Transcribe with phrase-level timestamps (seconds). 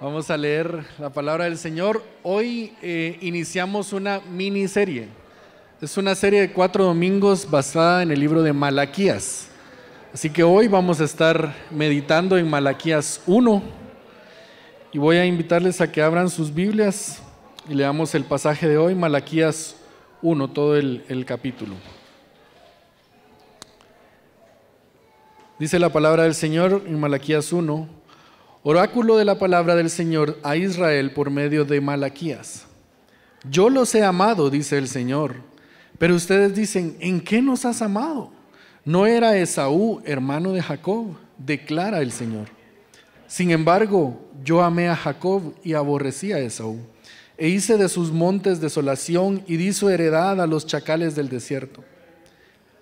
[0.00, 2.02] Vamos a leer la palabra del Señor.
[2.24, 5.06] Hoy eh, iniciamos una miniserie.
[5.80, 9.46] Es una serie de cuatro domingos basada en el libro de Malaquías.
[10.12, 13.62] Así que hoy vamos a estar meditando en Malaquías 1
[14.92, 17.22] y voy a invitarles a que abran sus Biblias
[17.68, 19.76] y leamos el pasaje de hoy, Malaquías
[20.22, 21.76] 1, todo el, el capítulo.
[25.60, 28.03] Dice la palabra del Señor en Malaquías 1
[28.66, 32.64] Oráculo de la palabra del Señor a Israel por medio de Malaquías.
[33.50, 35.34] Yo los he amado, dice el Señor,
[35.98, 38.32] pero ustedes dicen, ¿en qué nos has amado?
[38.82, 42.46] No era Esaú, hermano de Jacob, declara el Señor.
[43.26, 46.78] Sin embargo, yo amé a Jacob y aborrecí a Esaú,
[47.36, 51.84] e hice de sus montes desolación y di su heredad a los chacales del desierto.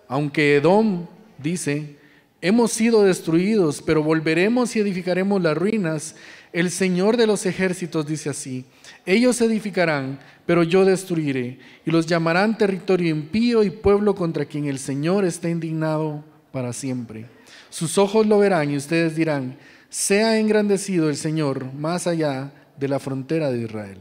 [0.06, 1.06] Aunque Edom
[1.38, 1.96] dice,
[2.44, 6.16] Hemos sido destruidos, pero volveremos y edificaremos las ruinas.
[6.52, 8.64] El Señor de los ejércitos dice así,
[9.06, 14.80] ellos edificarán, pero yo destruiré, y los llamarán territorio impío y pueblo contra quien el
[14.80, 17.26] Señor está indignado para siempre.
[17.70, 19.56] Sus ojos lo verán y ustedes dirán,
[19.88, 23.98] sea engrandecido el Señor más allá de la frontera de Israel.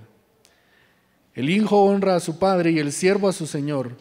[1.36, 3.98] El hijo honra a su padre y el siervo a su Señor.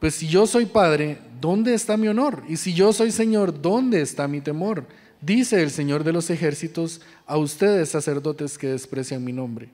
[0.00, 2.42] Pues si yo soy padre, ¿dónde está mi honor?
[2.48, 4.86] Y si yo soy Señor, ¿dónde está mi temor?
[5.20, 9.68] Dice el Señor de los ejércitos a ustedes, sacerdotes que desprecian mi nombre.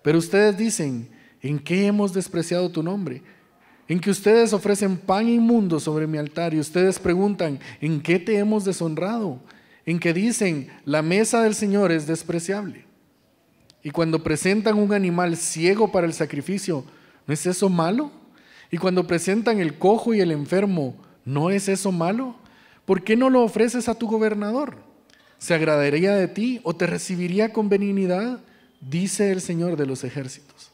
[0.00, 1.06] Pero ustedes dicen,
[1.42, 3.22] ¿en qué hemos despreciado tu nombre?
[3.88, 8.38] En que ustedes ofrecen pan inmundo sobre mi altar y ustedes preguntan, ¿en qué te
[8.38, 9.38] hemos deshonrado?
[9.84, 12.86] En que dicen, la mesa del Señor es despreciable.
[13.82, 16.84] Y cuando presentan un animal ciego para el sacrificio,
[17.26, 18.10] ¿no es eso malo?
[18.70, 22.36] Y cuando presentan el cojo y el enfermo, ¿no es eso malo?
[22.84, 24.76] ¿Por qué no lo ofreces a tu gobernador?
[25.38, 28.40] ¿Se agradaría de ti o te recibiría con benignidad?
[28.80, 30.70] Dice el Señor de los ejércitos.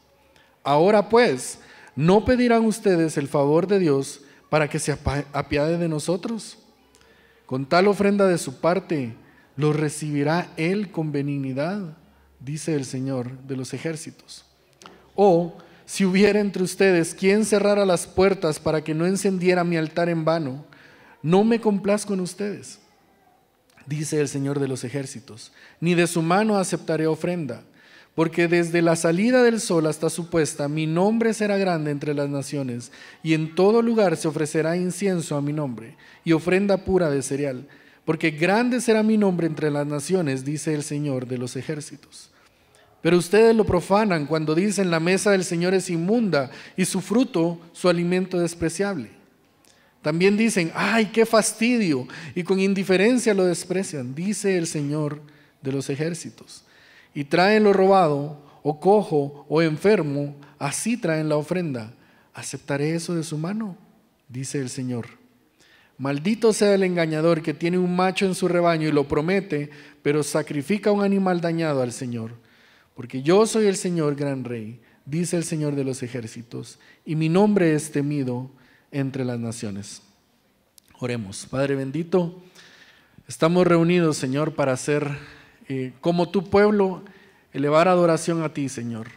[0.63, 1.59] Ahora pues,
[1.95, 4.91] ¿no pedirán ustedes el favor de Dios para que se
[5.33, 6.59] apiade de nosotros?
[7.45, 9.15] Con tal ofrenda de su parte,
[9.55, 11.97] lo recibirá Él con benignidad,
[12.39, 14.45] dice el Señor de los ejércitos.
[15.15, 20.09] O si hubiera entre ustedes quien cerrara las puertas para que no encendiera mi altar
[20.09, 20.65] en vano,
[21.21, 22.79] no me complazco en ustedes,
[23.85, 27.63] dice el Señor de los ejércitos, ni de su mano aceptaré ofrenda,
[28.15, 32.29] porque desde la salida del sol hasta su puesta mi nombre será grande entre las
[32.29, 32.91] naciones,
[33.23, 37.67] y en todo lugar se ofrecerá incienso a mi nombre, y ofrenda pura de cereal,
[38.05, 42.32] porque grande será mi nombre entre las naciones, dice el Señor de los ejércitos.
[43.03, 47.59] Pero ustedes lo profanan cuando dicen la mesa del Señor es inmunda y su fruto,
[47.73, 49.09] su alimento despreciable.
[50.01, 55.19] También dicen, ay, qué fastidio, y con indiferencia lo desprecian, dice el Señor
[55.61, 56.63] de los ejércitos.
[57.13, 61.91] Y traen lo robado, o cojo, o enfermo, así traen la ofrenda.
[62.33, 63.75] ¿Aceptaré eso de su mano?
[64.29, 65.07] Dice el Señor.
[65.97, 69.69] Maldito sea el engañador que tiene un macho en su rebaño y lo promete,
[70.01, 72.42] pero sacrifica un animal dañado al Señor.
[72.95, 77.29] Porque yo soy el Señor gran rey, dice el Señor de los ejércitos, y mi
[77.29, 78.49] nombre es temido
[78.91, 80.01] entre las naciones.
[80.99, 81.47] Oremos.
[81.47, 82.41] Padre bendito,
[83.27, 85.17] estamos reunidos, Señor, para hacer
[85.67, 87.03] eh, como tu pueblo,
[87.51, 89.07] elevar adoración a ti, Señor,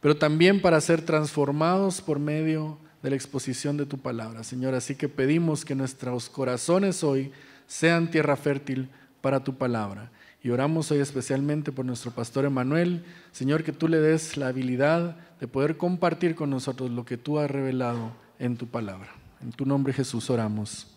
[0.00, 4.74] pero también para ser transformados por medio de la exposición de tu palabra, Señor.
[4.74, 7.32] Así que pedimos que nuestros corazones hoy
[7.66, 8.88] sean tierra fértil
[9.20, 10.10] para tu palabra.
[10.44, 13.04] Y oramos hoy especialmente por nuestro pastor Emanuel.
[13.30, 17.38] Señor, que tú le des la habilidad de poder compartir con nosotros lo que tú
[17.38, 19.08] has revelado en tu palabra.
[19.40, 20.88] En tu nombre Jesús oramos.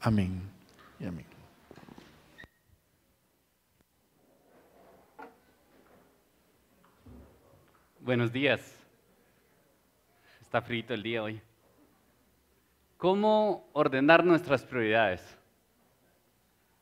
[0.00, 0.42] Amén
[0.98, 1.26] y amén.
[8.00, 8.60] Buenos días.
[10.40, 11.40] Está frito el día hoy.
[12.96, 15.37] ¿Cómo ordenar nuestras prioridades?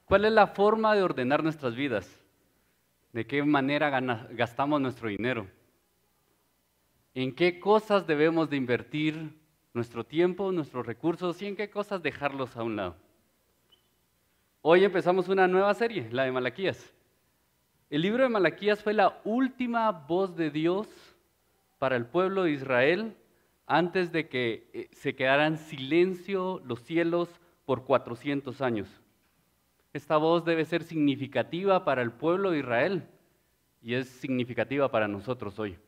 [0.06, 2.08] ¿Cuál es la forma de ordenar nuestras vidas?
[3.12, 3.90] ¿De qué manera
[4.30, 5.48] gastamos nuestro dinero?
[7.12, 9.36] ¿En qué cosas debemos de invertir
[9.74, 12.96] nuestro tiempo, nuestros recursos y en qué cosas dejarlos a un lado?
[14.62, 16.94] Hoy empezamos una nueva serie, la de Malaquías.
[17.90, 20.86] El libro de Malaquías fue la última voz de Dios
[21.78, 23.16] para el pueblo de Israel
[23.66, 27.28] antes de que eh, se quedaran silencio los cielos
[27.64, 29.02] por 400 años.
[29.96, 33.08] Esta voz debe ser significativa para el pueblo de Israel
[33.80, 35.78] y es significativa para nosotros hoy.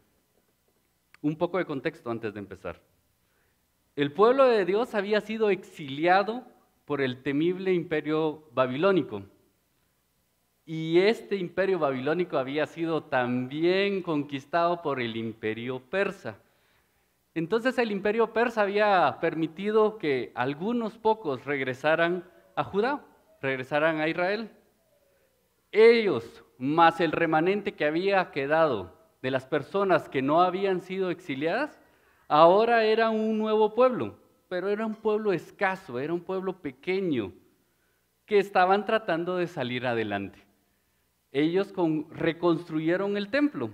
[1.20, 2.80] Un poco de contexto antes de empezar.
[3.96, 6.46] El pueblo de Dios había sido exiliado
[6.86, 9.24] por el temible imperio babilónico
[10.64, 16.38] y este imperio babilónico había sido también conquistado por el imperio persa.
[17.34, 22.24] Entonces el imperio persa había permitido que algunos pocos regresaran
[22.56, 23.04] a Judá,
[23.40, 24.50] regresaran a Israel.
[25.72, 31.80] Ellos, más el remanente que había quedado de las personas que no habían sido exiliadas,
[32.28, 34.16] ahora era un nuevo pueblo,
[34.48, 37.32] pero era un pueblo escaso, era un pueblo pequeño,
[38.24, 40.38] que estaban tratando de salir adelante.
[41.32, 41.72] Ellos
[42.10, 43.70] reconstruyeron el templo.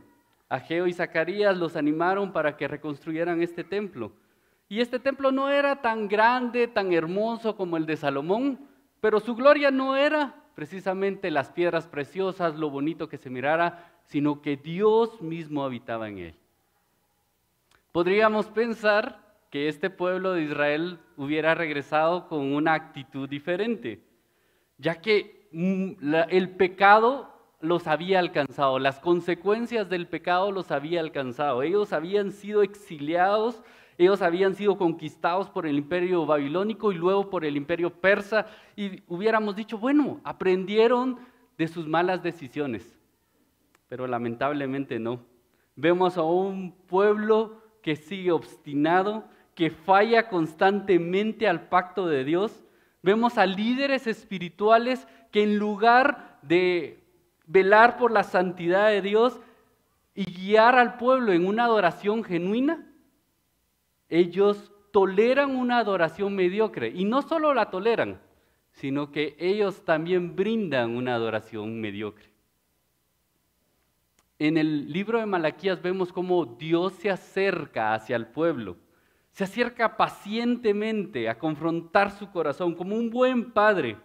[0.48, 4.12] Ageo y Zacarías los animaron para que reconstruyeran este templo.
[4.68, 8.58] Y este templo no era tan grande, tan hermoso como el de Salomón,
[9.04, 14.40] pero su gloria no era precisamente las piedras preciosas, lo bonito que se mirara, sino
[14.40, 16.34] que Dios mismo habitaba en él.
[17.92, 19.20] Podríamos pensar
[19.50, 24.00] que este pueblo de Israel hubiera regresado con una actitud diferente,
[24.78, 27.30] ya que mm, el pecado
[27.60, 31.62] los había alcanzado, las consecuencias del pecado los había alcanzado.
[31.62, 33.62] Ellos habían sido exiliados,
[33.98, 38.46] ellos habían sido conquistados por el imperio babilónico y luego por el imperio persa
[38.76, 41.18] y hubiéramos dicho, bueno, aprendieron
[41.56, 42.98] de sus malas decisiones,
[43.88, 45.20] pero lamentablemente no.
[45.76, 49.24] Vemos a un pueblo que sigue obstinado,
[49.54, 52.64] que falla constantemente al pacto de Dios.
[53.02, 57.04] Vemos a líderes espirituales que en lugar de
[57.46, 59.38] velar por la santidad de Dios
[60.14, 62.86] y guiar al pueblo en una adoración genuina,
[64.08, 66.88] ellos toleran una adoración mediocre.
[66.94, 68.20] Y no solo la toleran,
[68.72, 72.30] sino que ellos también brindan una adoración mediocre.
[74.38, 78.76] En el libro de Malaquías vemos cómo Dios se acerca hacia el pueblo,
[79.30, 83.96] se acerca pacientemente a confrontar su corazón como un buen padre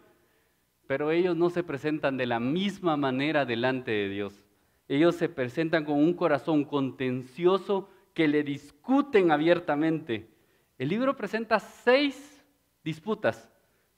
[0.90, 4.44] pero ellos no se presentan de la misma manera delante de Dios.
[4.88, 10.30] Ellos se presentan con un corazón contencioso que le discuten abiertamente.
[10.78, 12.44] El libro presenta seis
[12.84, 13.50] disputas.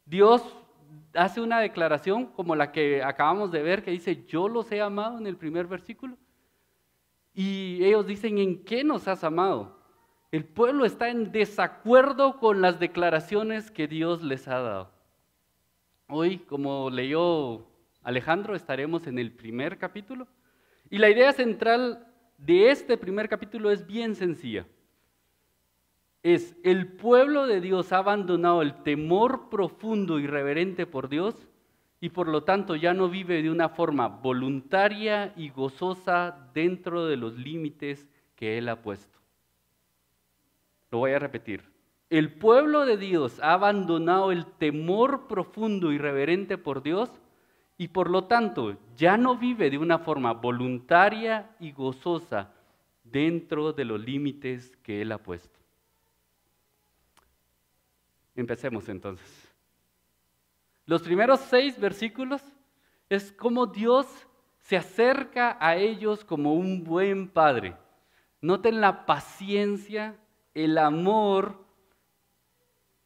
[0.06, 0.44] Dios
[1.14, 5.18] hace una declaración como la que acabamos de ver que dice, yo los he amado
[5.18, 6.18] en el primer versículo.
[7.34, 9.80] Y ellos dicen, ¿en qué nos has amado?
[10.32, 14.92] El pueblo está en desacuerdo con las declaraciones que Dios les ha dado.
[16.08, 17.68] Hoy, como leyó
[18.04, 20.28] Alejandro, estaremos en el primer capítulo.
[20.90, 22.11] Y la idea central
[22.46, 24.66] de este primer capítulo es bien sencilla.
[26.24, 31.36] Es el pueblo de Dios ha abandonado el temor profundo y reverente por Dios
[32.00, 37.18] y por lo tanto ya no vive de una forma voluntaria y gozosa dentro de
[37.18, 39.20] los límites que Él ha puesto.
[40.90, 41.64] Lo voy a repetir.
[42.10, 47.10] El pueblo de Dios ha abandonado el temor profundo y reverente por Dios
[47.82, 52.54] y por lo tanto ya no vive de una forma voluntaria y gozosa
[53.04, 55.60] dentro de los límites que Él ha puesto.
[58.36, 59.52] Empecemos entonces.
[60.86, 62.44] Los primeros seis versículos
[63.10, 64.06] es como Dios
[64.60, 67.76] se acerca a ellos como un buen padre.
[68.42, 70.20] Noten la paciencia,
[70.54, 71.66] el amor,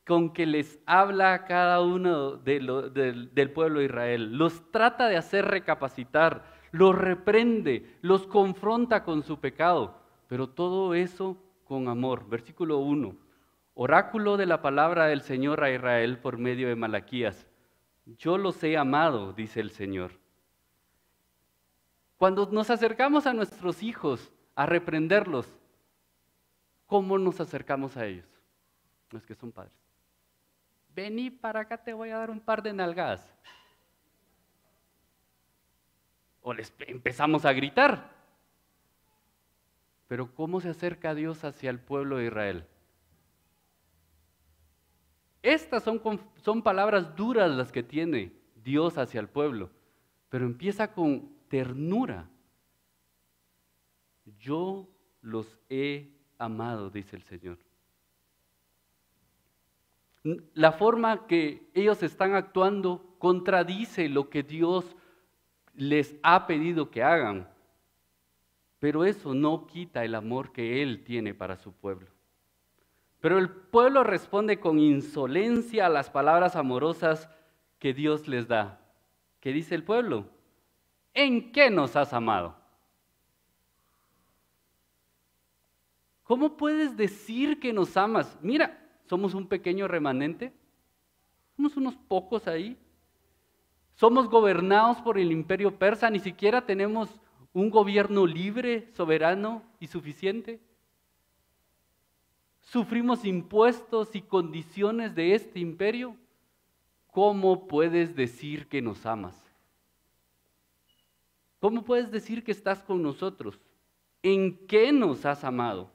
[0.05, 4.37] con que les habla a cada uno del pueblo de Israel.
[4.37, 11.37] Los trata de hacer recapacitar, los reprende, los confronta con su pecado, pero todo eso
[11.63, 12.29] con amor.
[12.29, 13.15] Versículo 1.
[13.73, 17.47] Oráculo de la palabra del Señor a Israel por medio de Malaquías.
[18.05, 20.11] Yo los he amado, dice el Señor.
[22.17, 25.51] Cuando nos acercamos a nuestros hijos a reprenderlos,
[26.85, 28.27] ¿cómo nos acercamos a ellos?
[29.09, 29.84] Los que son padres
[30.95, 33.29] vení para acá, te voy a dar un par de nalgadas.
[36.41, 38.15] O les empezamos a gritar.
[40.07, 42.67] Pero ¿cómo se acerca Dios hacia el pueblo de Israel?
[45.41, 46.01] Estas son,
[46.37, 48.31] son palabras duras las que tiene
[48.63, 49.69] Dios hacia el pueblo,
[50.29, 52.27] pero empieza con ternura.
[54.39, 54.87] Yo
[55.21, 56.09] los he
[56.39, 57.64] amado, dice el Señor
[60.53, 64.95] la forma que ellos están actuando contradice lo que Dios
[65.75, 67.47] les ha pedido que hagan.
[68.79, 72.07] Pero eso no quita el amor que Él tiene para su pueblo.
[73.21, 77.29] Pero el pueblo responde con insolencia a las palabras amorosas
[77.77, 78.81] que Dios les da.
[79.39, 80.25] ¿Qué dice el pueblo?
[81.13, 82.55] ¿En qué nos has amado?
[86.23, 88.37] ¿Cómo puedes decir que nos amas?
[88.41, 90.53] Mira, somos un pequeño remanente,
[91.55, 92.77] somos unos pocos ahí.
[93.95, 97.09] Somos gobernados por el imperio persa, ni siquiera tenemos
[97.53, 100.59] un gobierno libre, soberano y suficiente.
[102.59, 106.17] Sufrimos impuestos y condiciones de este imperio.
[107.11, 109.41] ¿Cómo puedes decir que nos amas?
[111.61, 113.57] ¿Cómo puedes decir que estás con nosotros?
[114.21, 115.94] ¿En qué nos has amado?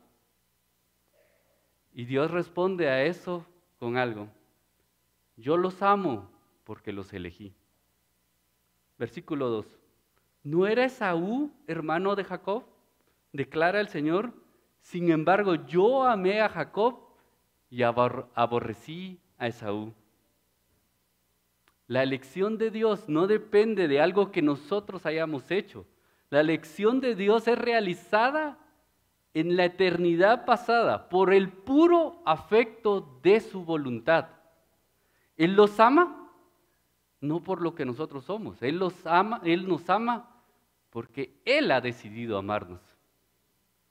[1.93, 3.47] Y Dios responde a eso
[3.79, 4.29] con algo.
[5.37, 6.31] Yo los amo
[6.65, 7.53] porque los elegí.
[8.99, 9.67] Versículo 2.
[10.45, 12.65] ¿No era Esaú hermano de Jacob?
[13.33, 14.33] Declara el Señor.
[14.81, 16.99] Sin embargo, yo amé a Jacob
[17.71, 19.93] y aborrecí a Esaú.
[21.87, 25.87] La elección de Dios no depende de algo que nosotros hayamos hecho.
[26.29, 28.59] La elección de Dios es realizada
[29.35, 34.29] en la eternidad pasada por el puro afecto de su voluntad.
[35.37, 36.21] Él los ama
[37.21, 38.63] no por lo que nosotros somos.
[38.63, 40.29] Él los ama, él nos ama
[40.91, 42.81] porque él ha decidido amarnos.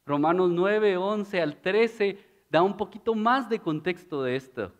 [0.06, 2.18] Romanos 9, 11 al 13
[2.50, 4.74] da un poquito más de contexto de esto.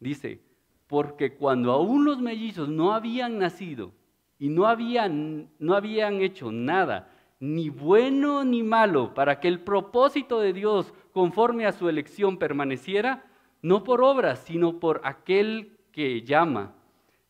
[0.00, 0.42] Dice,
[0.88, 3.92] porque cuando aún los mellizos no habían nacido
[4.38, 7.10] y no habían, no habían hecho nada,
[7.44, 13.26] ni bueno ni malo, para que el propósito de Dios conforme a su elección permaneciera,
[13.60, 16.74] no por obras, sino por aquel que llama.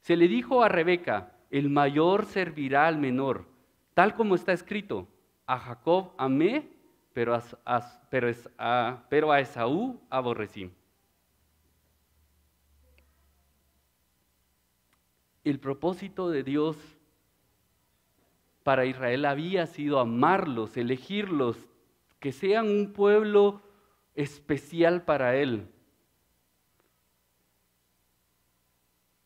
[0.02, 3.46] Se le dijo a Rebeca, el mayor servirá al menor,
[3.94, 5.08] tal como está escrito,
[5.46, 6.68] a Jacob amé,
[7.12, 10.70] pero a, pero a Esaú aborrecí.
[15.42, 16.76] El propósito de Dios
[18.64, 21.56] para Israel había sido amarlos, elegirlos,
[22.18, 23.60] que sean un pueblo
[24.14, 25.68] especial para Él.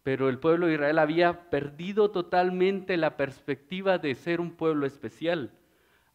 [0.02, 5.52] Pero el pueblo de Israel había perdido totalmente la perspectiva de ser un pueblo especial.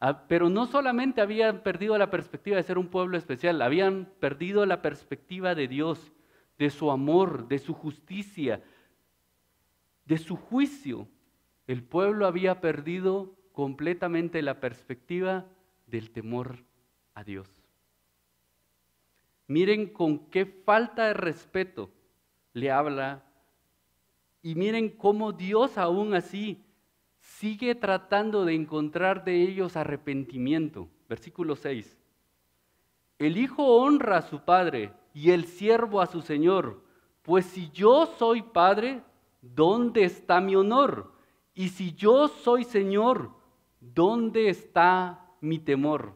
[0.02, 4.66] Ah, pero no solamente habían perdido la perspectiva de ser un pueblo especial, habían perdido
[4.66, 6.12] la perspectiva de Dios,
[6.58, 8.62] de su amor, de su justicia,
[10.04, 11.08] de su juicio,
[11.68, 15.46] el pueblo había perdido completamente la perspectiva
[15.88, 16.64] del temor
[17.14, 17.48] a Dios.
[19.48, 21.90] Miren con qué falta de respeto
[22.54, 23.24] le habla
[24.42, 26.64] y miren cómo Dios aún así
[27.20, 30.90] sigue tratando de encontrar de ellos arrepentimiento.
[31.08, 31.98] Versículo 6.
[33.20, 36.84] El hijo honra a su padre y el siervo a su señor,
[37.22, 39.02] pues si yo soy padre,
[39.42, 41.14] ¿dónde está mi honor?
[41.54, 43.32] Y si yo soy Señor,
[43.80, 46.14] ¿dónde está mi temor?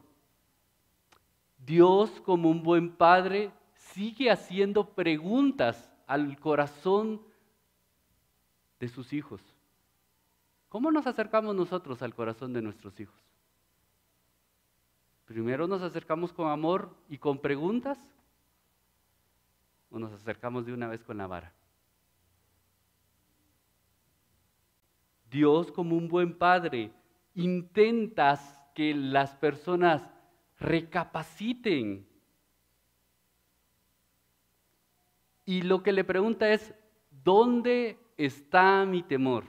[1.65, 7.21] Dios, como un buen padre, sigue haciendo preguntas al corazón
[8.79, 9.41] de sus hijos.
[10.69, 13.15] ¿Cómo nos acercamos nosotros al corazón de nuestros hijos?
[15.25, 17.99] Primero nos acercamos con amor y con preguntas
[19.91, 21.53] o nos acercamos de una vez con la vara.
[25.37, 26.91] Dios como un buen padre
[27.35, 28.39] intenta
[28.73, 30.01] que las personas
[30.59, 32.07] recapaciten.
[35.45, 36.73] Y lo que le pregunta es,
[37.23, 39.43] ¿dónde está mi temor?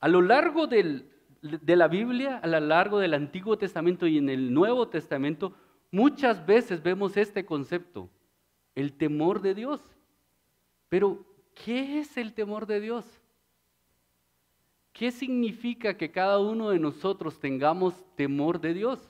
[0.00, 1.04] A lo largo de
[1.42, 5.54] la Biblia, a lo largo del Antiguo Testamento y en el Nuevo Testamento,
[5.90, 8.08] muchas veces vemos este concepto,
[8.74, 9.82] el temor de Dios.
[10.88, 13.19] Pero, ¿qué es el temor de Dios?
[15.00, 19.00] ¿Qué significa que cada uno de nosotros tengamos temor de Dios?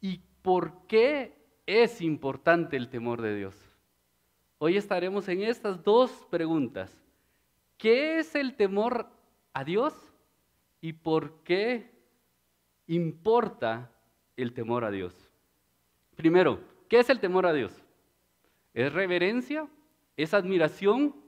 [0.00, 1.34] ¿Y por qué
[1.66, 3.56] es importante el temor de Dios?
[4.58, 6.96] Hoy estaremos en estas dos preguntas.
[7.76, 9.10] ¿Qué es el temor
[9.52, 9.94] a Dios?
[10.80, 11.90] ¿Y por qué
[12.86, 13.90] importa
[14.36, 15.28] el temor a Dios?
[16.14, 17.72] Primero, ¿qué es el temor a Dios?
[18.74, 19.66] ¿Es reverencia?
[20.16, 21.25] ¿Es admiración?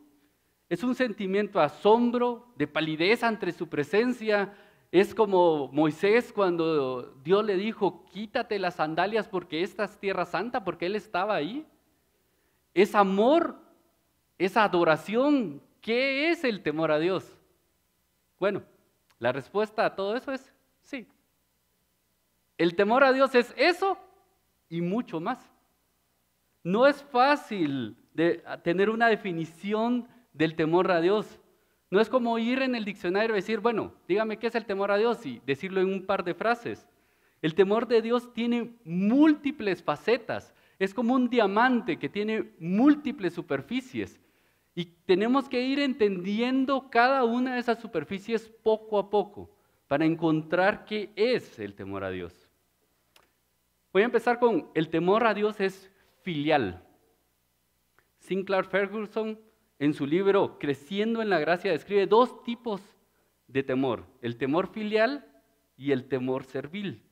[0.68, 4.54] Es un sentimiento de asombro, de palidez ante su presencia.
[4.92, 10.64] Es como Moisés cuando Dios le dijo, quítate las sandalias porque esta es tierra santa,
[10.64, 11.66] porque él estaba ahí.
[12.74, 13.56] Es amor,
[14.36, 15.62] es adoración.
[15.80, 17.38] ¿Qué es el temor a Dios?
[18.38, 18.62] Bueno,
[19.18, 21.08] la respuesta a todo eso es sí.
[22.58, 23.96] El temor a Dios es eso
[24.68, 25.38] y mucho más.
[26.62, 27.96] No es fácil
[28.62, 30.06] tener una definición
[30.38, 31.40] del temor a Dios.
[31.90, 34.92] No es como ir en el diccionario y decir, bueno, dígame qué es el temor
[34.92, 36.86] a Dios y decirlo en un par de frases.
[37.42, 40.54] El temor de Dios tiene múltiples facetas.
[40.78, 44.20] Es como un diamante que tiene múltiples superficies.
[44.74, 49.50] Y tenemos que ir entendiendo cada una de esas superficies poco a poco
[49.88, 52.48] para encontrar qué es el temor a Dios.
[53.92, 55.90] Voy a empezar con el temor a Dios es
[56.22, 56.84] filial.
[58.20, 59.38] Sinclair Ferguson
[59.78, 62.80] en su libro Creciendo en la Gracia describe dos tipos
[63.46, 65.26] de temor, el temor filial
[65.76, 67.02] y el temor servil.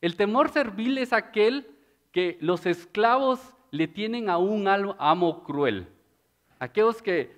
[0.00, 1.66] El temor servil es aquel
[2.12, 3.40] que los esclavos
[3.70, 5.88] le tienen a un amo cruel,
[6.58, 7.36] aquellos que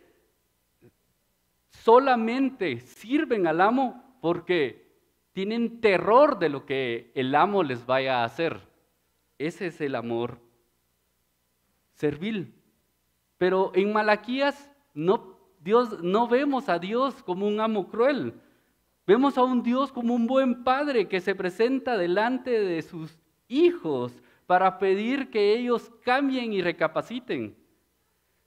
[1.70, 4.86] solamente sirven al amo porque
[5.32, 8.60] tienen terror de lo que el amo les vaya a hacer.
[9.38, 10.40] Ese es el amor
[11.94, 12.55] servil.
[13.38, 18.34] Pero en Malaquías no, Dios, no vemos a Dios como un amo cruel.
[19.06, 24.12] Vemos a un Dios como un buen padre que se presenta delante de sus hijos
[24.46, 27.56] para pedir que ellos cambien y recapaciten.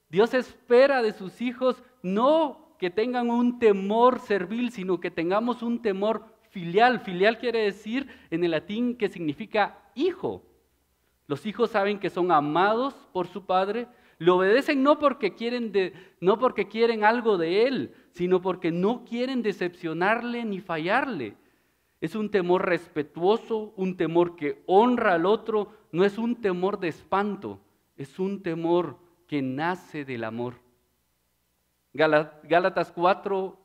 [0.08, 5.82] Dios espera de sus hijos no que tengan un temor servil, sino que tengamos un
[5.82, 7.00] temor filial.
[7.00, 10.42] Filial quiere decir en el latín que significa hijo.
[11.26, 13.86] Los hijos saben que son amados por su padre,
[14.20, 15.72] le obedecen no porque, quieren
[16.20, 21.36] no porque quieren algo de Él, sino porque no quieren decepcionarle ni fallarle.
[22.02, 26.88] Es un temor respetuoso, un temor que honra al otro, no es un temor de
[26.88, 27.60] espanto,
[27.96, 30.56] es un temor que nace del amor.
[31.94, 33.58] Gálatas 4,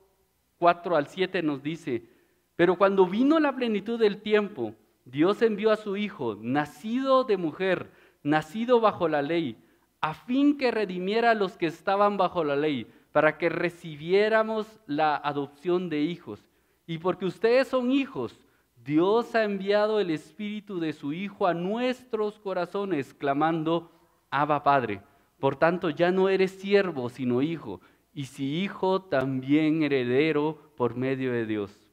[0.57, 2.07] 4 al 7 nos dice,
[2.55, 7.91] pero cuando vino la plenitud del tiempo, Dios envió a su Hijo, nacido de mujer,
[8.23, 9.61] nacido bajo la ley,
[10.05, 15.15] a fin que redimiera a los que estaban bajo la ley, para que recibiéramos la
[15.15, 16.47] adopción de hijos.
[16.85, 18.39] Y porque ustedes son hijos,
[18.83, 23.89] Dios ha enviado el Espíritu de su Hijo a nuestros corazones, clamando,
[24.29, 25.01] Abba Padre.
[25.39, 27.81] Por tanto, ya no eres siervo, sino hijo,
[28.13, 31.84] y si hijo, también heredero por medio de Dios.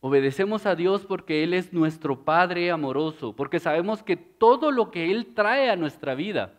[0.00, 5.10] Obedecemos a Dios porque Él es nuestro Padre amoroso, porque sabemos que todo lo que
[5.10, 6.52] Él trae a nuestra vida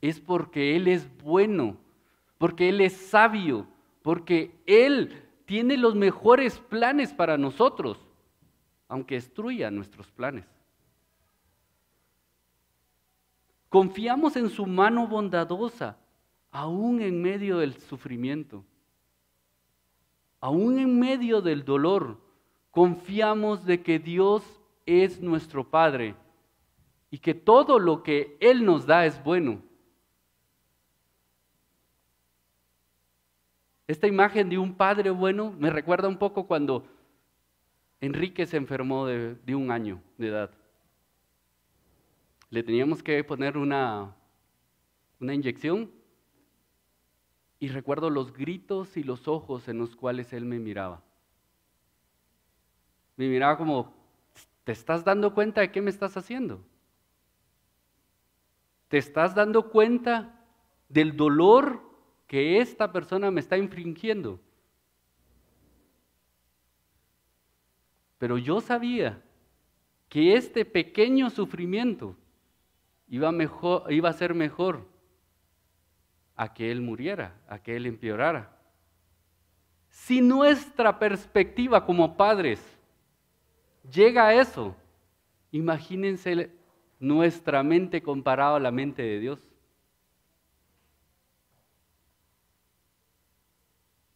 [0.00, 1.76] es porque Él es bueno,
[2.38, 3.66] porque Él es sabio,
[4.02, 7.98] porque Él tiene los mejores planes para nosotros,
[8.88, 10.46] aunque destruya nuestros planes.
[13.68, 15.96] Confiamos en su mano bondadosa,
[16.50, 18.64] aún en medio del sufrimiento,
[20.40, 22.18] aún en medio del dolor
[22.70, 24.44] confiamos de que Dios
[24.86, 26.14] es nuestro Padre
[27.10, 29.60] y que todo lo que Él nos da es bueno.
[33.86, 36.86] Esta imagen de un padre bueno me recuerda un poco cuando
[38.00, 40.50] Enrique se enfermó de, un año de edad.
[42.50, 44.14] Le teníamos que poner una,
[45.18, 45.90] una inyección
[47.58, 51.02] y recuerdo los gritos y los ojos en los cuales él me miraba
[53.16, 53.94] me miraba como,
[54.64, 56.64] ¿te estás dando cuenta de qué me estás haciendo?
[58.88, 60.44] ¿Te estás dando cuenta
[60.88, 61.82] del dolor
[62.26, 64.40] que esta persona me está infringiendo?
[68.18, 69.22] Pero yo sabía
[70.08, 72.16] que este pequeño sufrimiento
[73.08, 74.88] iba, mejor, iba a ser mejor
[76.36, 78.56] a que él muriera, a que él empeorara.
[79.88, 82.60] Si nuestra perspectiva como padres
[83.92, 84.74] llega a eso,
[85.50, 86.50] imagínense
[86.98, 89.40] nuestra mente comparada a la mente de Dios.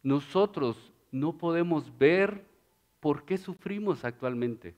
[0.02, 2.44] Nosotros no podemos ver
[3.00, 4.74] por qué sufrimos actualmente,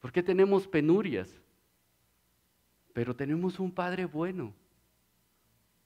[0.00, 1.40] por qué tenemos penurias,
[2.92, 4.52] pero tenemos un Padre bueno,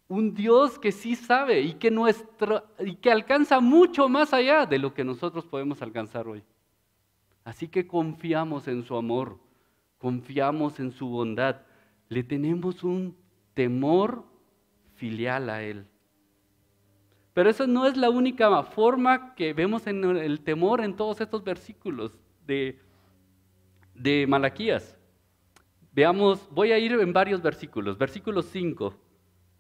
[0.09, 4.79] un Dios que sí sabe y que, nuestro, y que alcanza mucho más allá de
[4.79, 6.43] lo que nosotros podemos alcanzar hoy.
[7.47, 9.39] Así que confiamos en su amor,
[9.99, 11.61] confiamos en su bondad,
[12.09, 13.17] le tenemos un
[13.55, 14.25] temor
[14.97, 15.87] filial a Él.
[17.35, 21.45] Pero eso no es la única forma que vemos en el temor en todos estos
[21.45, 22.81] versículos de,
[23.95, 24.99] de Malaquías.
[25.93, 27.97] Veamos, voy a ir en varios versículos.
[27.97, 28.93] Versículo 5.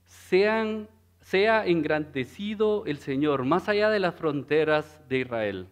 [0.02, 0.88] Sean,
[1.20, 5.68] sea engrandecido el Señor más allá de las fronteras de Israel.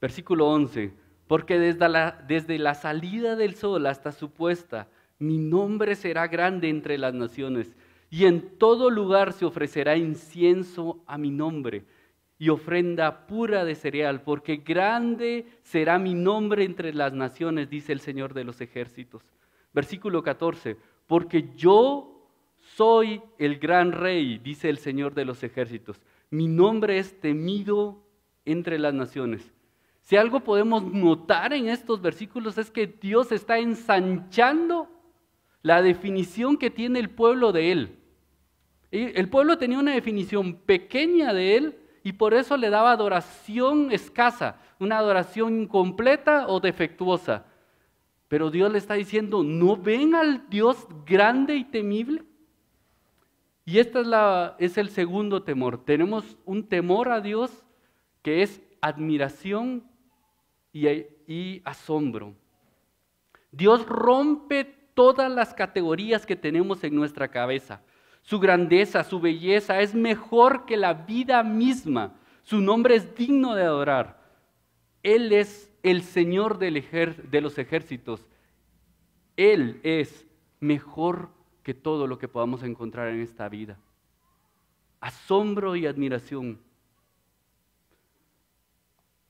[0.00, 1.03] Versículo 11
[1.34, 4.86] porque desde la, desde la salida del sol hasta su puesta,
[5.18, 7.74] mi nombre será grande entre las naciones,
[8.08, 11.86] y en todo lugar se ofrecerá incienso a mi nombre
[12.38, 17.98] y ofrenda pura de cereal, porque grande será mi nombre entre las naciones, dice el
[17.98, 19.24] Señor de los ejércitos.
[19.72, 20.76] Versículo 14,
[21.08, 22.28] porque yo
[22.76, 26.00] soy el gran rey, dice el Señor de los ejércitos.
[26.30, 28.06] Mi nombre es temido
[28.44, 29.53] entre las naciones.
[30.04, 34.90] Si algo podemos notar en estos versículos es que Dios está ensanchando
[35.62, 37.98] la definición que tiene el pueblo de Él.
[38.90, 44.60] El pueblo tenía una definición pequeña de Él y por eso le daba adoración escasa,
[44.78, 47.46] una adoración incompleta o defectuosa.
[48.28, 52.24] Pero Dios le está diciendo, ¿no ven al Dios grande y temible?
[53.64, 54.08] Y este es,
[54.58, 55.82] es el segundo temor.
[55.82, 57.64] Tenemos un temor a Dios
[58.20, 59.93] que es admiración
[60.74, 62.34] y, asombro.
[63.52, 67.80] Dios rompe todas las categorías que tenemos en nuestra cabeza.
[68.22, 72.14] Su grandeza, su belleza es mejor que la vida misma.
[72.42, 74.20] Su nombre es digno de adorar.
[75.02, 78.26] Él es el Señor de los ejércitos.
[79.36, 80.26] Él es
[80.58, 81.28] mejor
[81.62, 83.78] que todo lo que podamos encontrar en esta vida.
[85.00, 86.60] Asombro y admiración.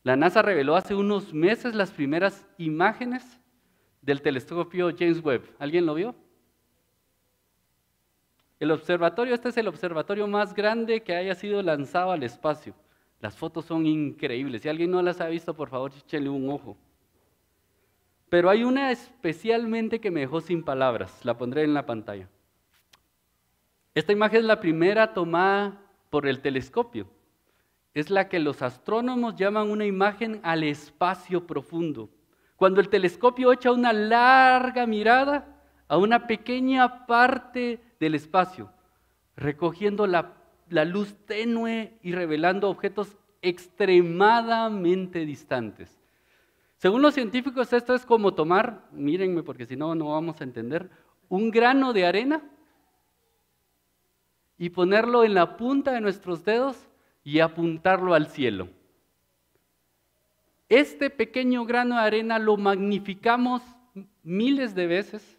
[0.05, 3.41] La NASA reveló hace unos meses las primeras imágenes
[4.03, 5.57] del telescopio James Webb.
[5.59, 6.15] ¿Alguien lo vio?
[8.61, 12.75] El observatorio, este es el observatorio más grande que haya sido lanzado al espacio.
[13.19, 14.61] Las fotos son increíbles.
[14.61, 16.77] Si alguien no las ha visto, por favor, échale un ojo.
[18.29, 21.25] Pero hay una especialmente que me dejó sin palabras.
[21.25, 22.29] La pondré en la pantalla.
[23.95, 27.07] Esta imagen es la primera tomada por el telescopio.
[27.95, 32.11] Es la que los astrónomos llaman una imagen al espacio profundo.
[32.57, 35.47] Cuando el telescopio echa una larga mirada
[35.87, 38.71] a una pequeña parte del espacio,
[39.37, 40.35] recogiendo la,
[40.85, 46.01] luz tenue y revelando objetos extremadamente distantes.
[46.79, 50.91] Según los científicos, esto es como tomar, mírenme porque si no, no vamos a entender,
[51.29, 52.43] un grano de arena
[54.59, 56.89] y ponerlo en la punta de nuestros dedos
[57.25, 58.69] y apuntarlo al cielo.
[60.69, 63.63] Este pequeño grano de arena lo magnificamos
[64.23, 65.39] miles de veces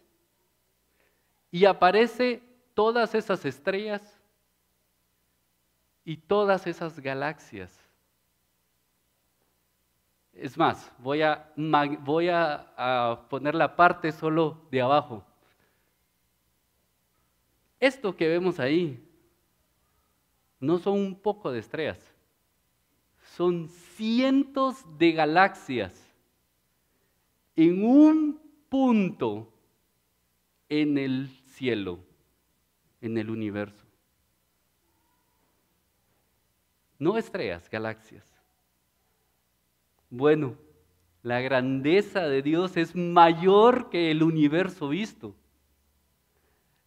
[1.50, 2.42] y aparece
[2.74, 4.20] todas esas estrellas
[6.04, 7.86] y todas esas galaxias.
[10.32, 11.50] Es más, voy a,
[12.00, 15.24] voy a, poner la parte solo de abajo.
[17.80, 19.02] Esto que vemos ahí
[20.60, 21.98] no son un poco de estrellas,
[23.36, 25.94] son cientos de galaxias
[27.54, 29.52] en un punto
[30.68, 32.00] en el cielo,
[33.00, 33.84] en el universo.
[36.98, 38.24] No estrellas, galaxias.
[40.08, 40.56] Bueno,
[41.22, 45.34] la grandeza de Dios es mayor que el universo visto.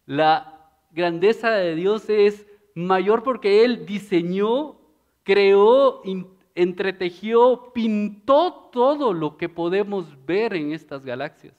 [0.06, 2.46] La grandeza de Dios es
[2.86, 4.76] mayor porque Él diseñó,
[5.22, 6.02] creó,
[6.54, 11.54] entretejió, pintó todo lo que podemos ver en estas galaxias.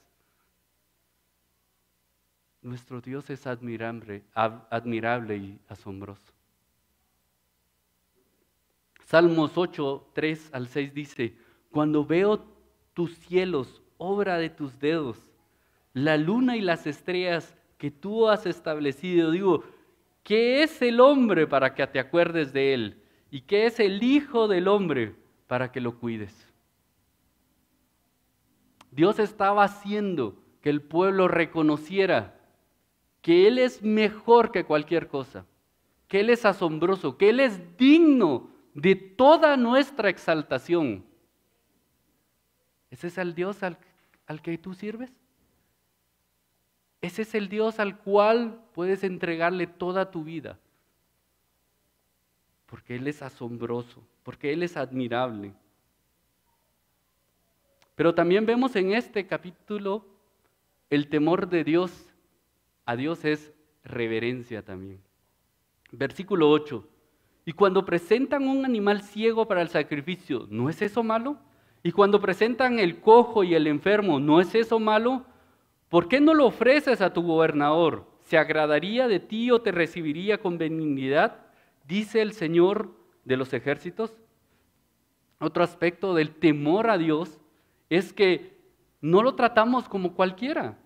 [2.62, 6.32] Nuestro Dios es admirable, admirable y asombroso.
[9.06, 11.36] Salmos 8, 3 al 6 dice,
[11.72, 12.46] cuando veo
[12.94, 15.18] tus cielos, obra de tus dedos,
[15.94, 19.64] la luna y las estrellas que tú has establecido, digo,
[20.24, 23.02] ¿qué es el hombre para que te acuerdes de él?
[23.32, 25.16] ¿Y qué es el Hijo del Hombre
[25.48, 26.48] para que lo cuides?
[28.92, 32.38] Dios estaba haciendo que el pueblo reconociera
[33.22, 35.46] que Él es mejor que cualquier cosa,
[36.10, 41.06] que Él es asombroso, que Él es digno de toda nuestra exaltación.
[42.90, 43.78] ¿Ese es el Dios al,
[44.28, 45.14] al que tú sirves?
[47.02, 50.60] Ese es el Dios al cual puedes entregarle toda tu vida
[52.72, 55.52] porque Él es asombroso, porque Él es admirable.
[57.96, 60.06] Pero también vemos en este capítulo
[60.90, 61.92] el temor de Dios.
[62.86, 63.52] A Dios es
[63.84, 65.02] reverencia también.
[65.92, 66.88] Versículo 8.
[67.44, 71.38] Y cuando presentan un animal ciego para el sacrificio, ¿no es eso malo?
[71.84, 75.26] Y cuando presentan el cojo y el enfermo, ¿no es eso malo?
[75.92, 78.08] ¿Por qué no lo ofreces a tu gobernador?
[78.22, 81.36] ¿Se agradaría de ti o te recibiría con benignidad?
[81.86, 84.14] dice el Señor de los ejércitos.
[85.42, 87.42] Otro aspecto del temor a Dios
[87.90, 88.58] es que
[89.02, 90.78] no lo tratamos como cualquiera,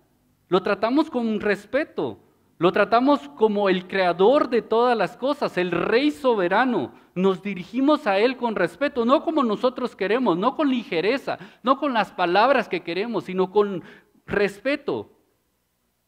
[0.47, 2.17] lo tratamos con respeto,
[2.57, 6.93] lo tratamos como el creador de todas las cosas, el rey soberano.
[7.13, 11.93] Nos dirigimos a Él con respeto, no como nosotros queremos, no con ligereza, no con
[11.93, 13.83] las palabras que queremos, sino con
[14.25, 15.11] respeto.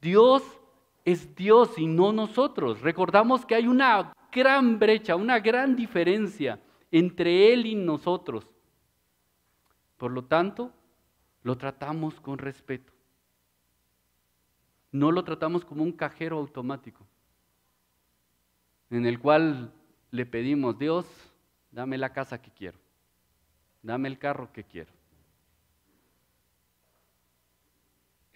[0.01, 0.43] Dios
[1.05, 2.81] es Dios y no nosotros.
[2.81, 6.59] Recordamos que hay una gran brecha, una gran diferencia
[6.91, 8.49] entre Él y nosotros.
[9.97, 10.71] Por lo tanto,
[11.43, 12.93] lo tratamos con respeto.
[14.91, 17.05] No lo tratamos como un cajero automático,
[18.89, 19.73] en el cual
[20.11, 21.05] le pedimos, Dios,
[21.71, 22.79] dame la casa que quiero,
[23.81, 24.96] dame el carro que quiero.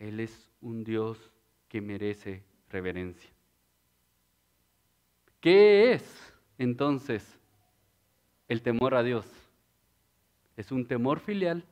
[0.02, 1.32] Él es un Dios
[1.68, 3.30] que merece reverencia.
[5.40, 7.40] ¿Qué es entonces
[8.48, 9.28] el temor a Dios?
[10.58, 11.64] Es un temor filial,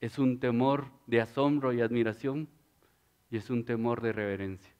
[0.00, 2.48] es un temor de asombro y admiración
[3.30, 4.74] y es un temor de reverencia.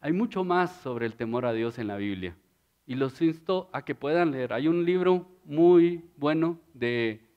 [0.00, 2.36] Hay mucho más sobre el temor a Dios en la Biblia
[2.84, 4.54] y los insto a que puedan leer.
[4.54, 7.36] Hay un libro muy bueno de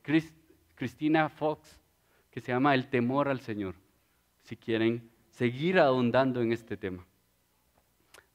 [0.75, 1.79] Christina Fox
[2.37, 3.73] que se llama El temor al Señor,
[4.43, 7.03] si quieren seguir ahondando en este tema.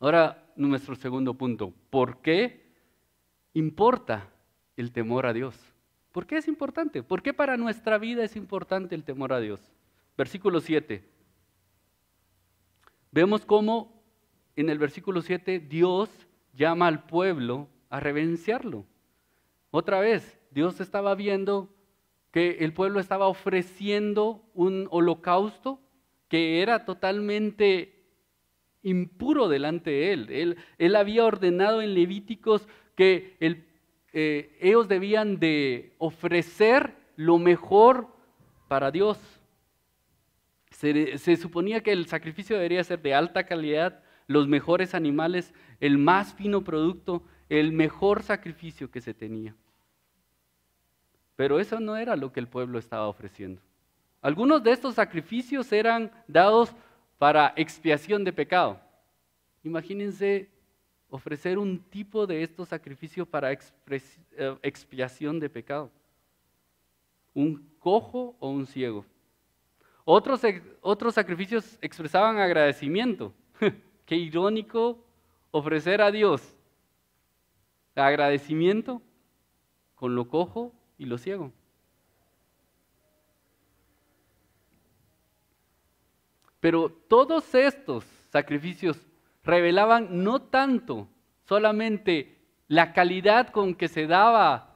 [0.01, 1.73] Ahora, nuestro segundo punto.
[1.89, 2.67] ¿Por qué
[3.55, 4.29] importa
[4.77, 5.57] el temor a Dios?
[6.11, 7.05] ¿Por qué es importante?
[7.05, 9.61] ¿Por qué para nuestra vida es importante el temor a Dios?
[10.19, 11.09] Versículo 7.
[13.13, 14.03] Vemos cómo
[14.57, 16.11] en el versículo 7 Dios
[16.55, 18.85] llama al pueblo a reverenciarlo.
[19.71, 21.72] Otra vez, Dios estaba viendo
[22.33, 25.81] que el pueblo estaba ofreciendo un holocausto
[26.29, 28.03] que era totalmente
[28.83, 30.57] impuro delante de él.
[30.79, 32.67] Él, había ordenado en Levíticos
[32.97, 33.37] que
[34.13, 38.09] eh, ellos debían de ofrecer lo mejor
[38.67, 39.19] para Dios.
[40.71, 45.99] Se, se, suponía que el sacrificio debería ser de alta calidad, los mejores animales, el
[45.99, 49.55] más fino producto, el mejor sacrificio que se tenía.
[51.43, 53.61] Pero eso no era lo que el pueblo estaba ofreciendo.
[54.21, 56.71] Algunos de estos sacrificios eran dados
[57.19, 58.79] para expiación de pecado.
[59.65, 60.49] Imagínense
[61.09, 63.59] ofrecer un tipo de estos sacrificios para eh,
[64.63, 65.91] expiación de pecado.
[67.35, 69.05] Un cojo o un ciego.
[70.05, 70.43] Otros,
[70.81, 73.35] otros sacrificios expresaban agradecimiento.
[74.07, 75.05] Qué irónico
[75.51, 76.41] ofrecer a Dios
[77.97, 79.03] agradecimiento
[79.97, 81.53] con lo cojo y lo ciego.
[86.61, 88.97] Pero todos estos sacrificios
[89.43, 91.09] revelaban no tanto
[91.45, 92.39] solamente
[92.69, 94.69] la calidad con que se daba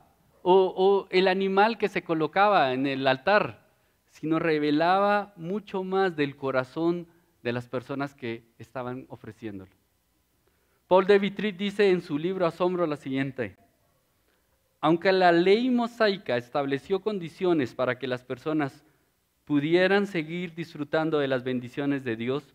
[0.42, 3.68] o, el animal que se colocaba en el altar,
[4.10, 7.06] sino revelaba mucho más del corazón
[7.42, 9.70] de las personas que estaban ofreciéndolo.
[10.88, 13.56] Paul de Vitrit dice en su libro Asombro la siguiente,
[14.86, 18.84] aunque la ley mosaica estableció condiciones para que las personas
[19.44, 22.54] pudieran seguir disfrutando de las bendiciones de Dios,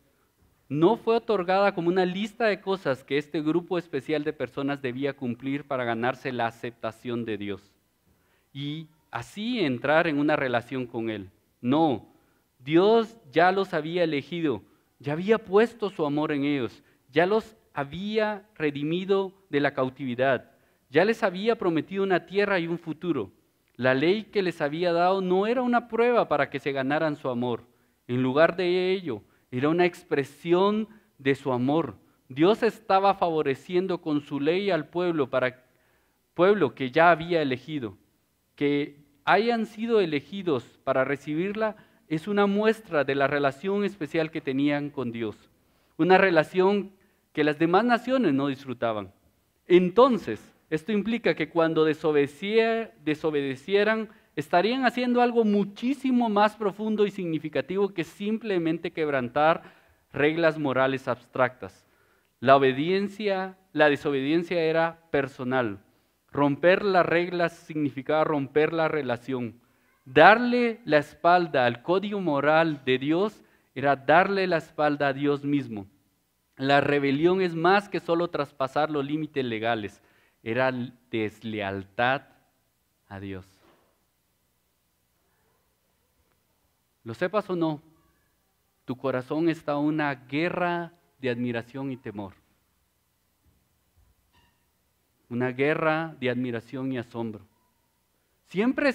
[0.70, 5.12] no fue otorgada como una lista de cosas que este grupo especial de personas debía
[5.12, 7.74] cumplir para ganarse la aceptación de Dios
[8.54, 11.30] y así entrar en una relación con Él.
[11.60, 12.14] No,
[12.60, 14.62] Dios ya los había elegido,
[15.00, 20.51] ya había puesto su amor en ellos, ya los había redimido de la cautividad,
[20.92, 23.32] ya les había prometido una tierra y un futuro.
[23.76, 27.30] La ley que les había dado no era una prueba para que se ganaran su
[27.30, 27.64] amor.
[28.08, 31.96] En lugar de ello, era una expresión de su amor.
[32.28, 35.64] Dios estaba favoreciendo con su ley al pueblo para
[36.34, 37.98] pueblo que ya había elegido.
[38.56, 41.78] Que hayan sido elegidos para recibirla
[42.10, 45.38] es una muestra de la relación especial que tenían con Dios.
[45.98, 46.92] Una relación
[47.32, 49.14] que las demás naciones no disfrutaban.
[49.68, 58.06] Entonces, esto implica que cuando desobedecieran, estarían haciendo algo muchísimo más profundo y significativo que
[58.06, 59.64] simplemente quebrantar
[60.14, 61.86] reglas morales abstractas.
[62.40, 65.80] La obediencia, la desobediencia era personal.
[66.32, 69.60] Romper las reglas significaba romper la relación.
[70.06, 73.44] Darle la espalda al código moral de Dios
[73.76, 75.86] era darle la espalda a Dios mismo.
[76.56, 80.02] La rebelión es más que solo traspasar los límites legales
[80.44, 80.72] era
[81.10, 82.24] deslealtad
[83.08, 83.46] a Dios.
[87.04, 87.82] Lo sepas o no,
[88.86, 92.34] tu corazón está en una guerra de admiración y temor.
[95.30, 97.46] Una guerra de admiración y asombro.
[98.48, 98.94] Siempre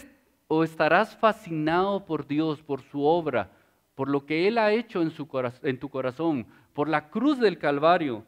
[0.48, 3.50] o estarás fascinado por Dios, por su obra,
[3.94, 5.28] por lo que Él ha hecho en, su,
[5.62, 8.24] en tu corazón, por la cruz del Calvario,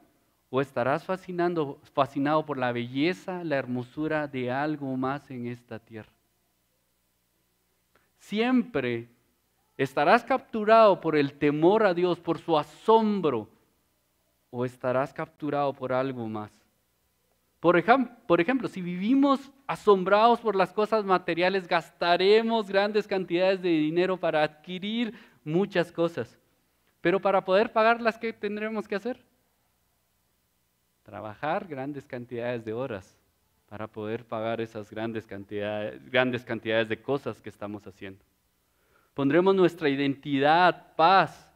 [0.50, 6.12] ¿O estarás fascinado por la belleza, la hermosura de algo más en esta tierra?
[8.18, 9.08] Siempre
[9.78, 13.48] ¿Estarás capturado por el temor a Dios, por su asombro?
[14.50, 16.50] ¿O estarás capturado por algo más?
[17.60, 24.42] Por, ejemplo, si vivimos asombrados por las cosas materiales, gastaremos grandes cantidades de dinero para
[24.42, 26.36] adquirir muchas cosas.
[27.00, 29.24] Pero para poder pagarlas, ¿qué tendremos que hacer?
[31.08, 33.16] Trabajar grandes cantidades de horas
[33.70, 38.22] para poder pagar esas grandes cantidades, grandes cantidades de cosas que estamos haciendo.
[39.14, 41.50] Pondremos nuestra identidad, paz,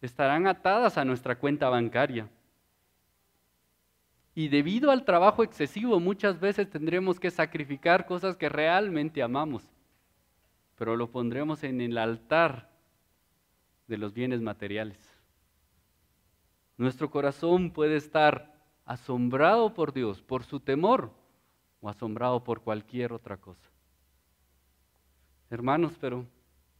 [0.00, 2.28] estarán atadas a nuestra cuenta bancaria.
[4.36, 9.64] Y debido al trabajo excesivo muchas veces tendremos que sacrificar cosas que realmente amamos,
[10.76, 12.70] pero lo pondremos en el altar
[13.88, 14.96] de los bienes materiales.
[16.76, 18.55] Nuestro corazón puede estar
[18.86, 21.10] asombrado por Dios, por su temor,
[21.80, 23.68] o asombrado por cualquier otra cosa.
[25.50, 26.24] Hermanos, pero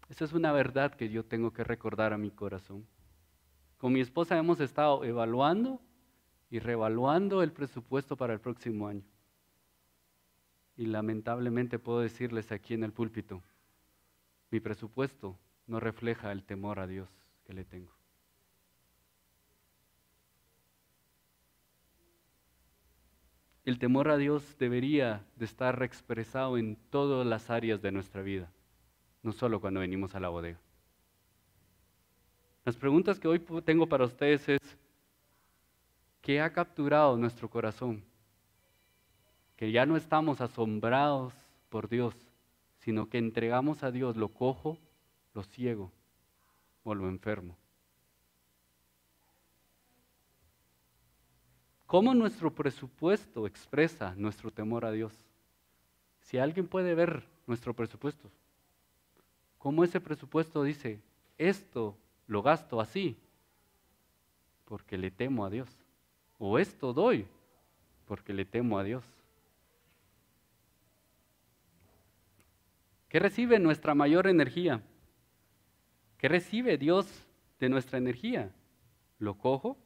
[0.09, 2.87] esa es una verdad que yo tengo que recordar a mi corazón.
[3.77, 5.81] Con mi esposa hemos estado evaluando
[6.49, 9.05] y revaluando el presupuesto para el próximo año.
[10.77, 13.43] Y lamentablemente puedo decirles aquí en el púlpito,
[14.51, 17.09] mi presupuesto no refleja el temor a Dios
[17.45, 17.96] que le tengo.
[23.67, 28.51] El temor a Dios debería de estar expresado en todas las áreas de nuestra vida,
[29.23, 30.59] no solo cuando venimos a la bodega.
[32.65, 34.79] Las preguntas que hoy tengo para ustedes es,
[36.27, 38.03] ¿Qué ha capturado nuestro corazón?
[39.57, 41.33] Que ya no estamos asombrados
[41.69, 42.17] por Dios,
[42.81, 44.77] sino que entregamos a Dios lo cojo,
[45.35, 45.93] lo ciego
[46.83, 47.57] o lo enfermo.
[51.87, 55.13] ¿Cómo nuestro presupuesto expresa nuestro temor a Dios?
[56.21, 58.29] Si alguien puede ver nuestro presupuesto,
[59.59, 61.01] ¿cómo ese presupuesto dice,
[61.39, 61.97] esto
[62.27, 63.17] lo gasto así?
[64.65, 65.69] Porque le temo a Dios
[66.39, 67.27] o esto doy
[68.07, 69.05] porque le temo a Dios.
[73.09, 74.83] ¿Qué recibe nuestra mayor energía?
[76.19, 77.07] ¿Qué recibe Dios
[77.61, 78.53] de nuestra energía?
[79.19, 79.77] ¿Lo cojo?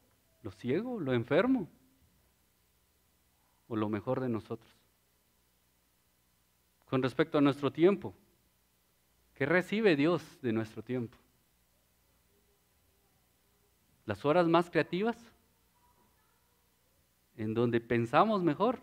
[0.43, 0.99] ¿Lo ciego?
[0.99, 1.69] ¿Lo enfermo?
[3.71, 4.71] ¿O lo mejor de nosotros?
[6.85, 8.13] Con respecto a nuestro tiempo,
[9.33, 11.17] ¿qué recibe Dios de nuestro tiempo?
[14.05, 15.17] ¿Las horas más creativas?
[17.41, 18.81] en donde pensamos mejor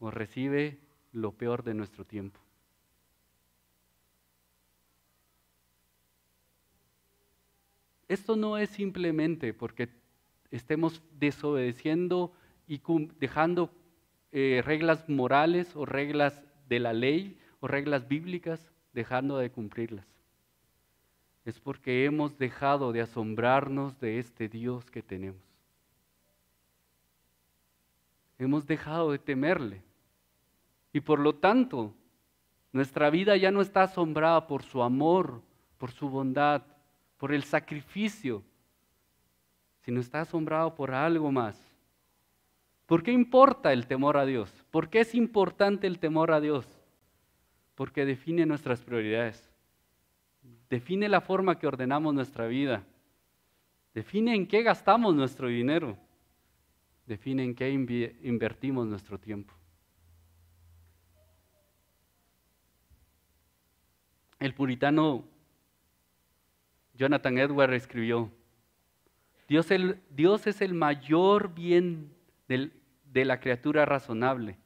[0.00, 0.80] o recibe
[1.12, 2.40] lo peor de nuestro tiempo.
[8.08, 9.88] Esto no es simplemente porque
[10.50, 12.32] estemos desobedeciendo
[12.66, 12.80] y
[13.18, 13.70] dejando
[14.32, 20.06] eh, reglas morales o reglas de la ley o reglas bíblicas, dejando de cumplirlas.
[21.44, 25.42] Es porque hemos dejado de asombrarnos de este Dios que tenemos.
[28.38, 29.82] hemos dejado de temerle.
[30.92, 31.94] Y por lo tanto,
[32.72, 35.42] nuestra vida ya no está asombrada por su amor,
[35.78, 36.62] por su bondad,
[37.18, 38.42] por el sacrificio,
[39.82, 41.63] sino está asombrado por algo más.
[42.86, 44.52] ¿Por qué importa el temor a Dios?
[44.70, 46.66] ¿Por qué es importante el temor a Dios?
[47.74, 49.50] Porque define nuestras prioridades,
[50.68, 52.84] define la forma que ordenamos nuestra vida,
[53.94, 55.96] define en qué gastamos nuestro dinero
[57.06, 59.52] define en qué invertimos nuestro tiempo.
[64.38, 65.24] El puritano
[66.94, 68.30] Jonathan Edward escribió,
[69.48, 69.68] Dios,
[70.10, 72.13] Dios es el mayor bien
[72.48, 74.58] de la criatura razonable.